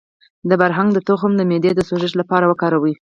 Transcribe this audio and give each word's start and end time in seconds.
د 0.49 0.51
بارهنګ 0.59 0.91
تخم 1.09 1.31
د 1.37 1.41
معدې 1.49 1.71
د 1.75 1.79
سوزش 1.89 2.11
لپاره 2.19 2.45
وکاروئ 2.47 2.93